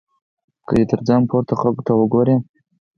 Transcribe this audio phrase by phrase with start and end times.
[0.65, 2.35] که دی تر ځان پورته خلکو ته وګوري.